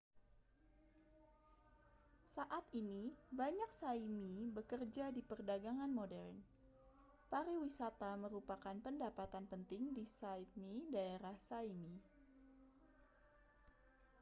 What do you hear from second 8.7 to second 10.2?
pendapatan penting di